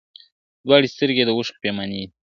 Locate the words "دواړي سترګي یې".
0.65-1.27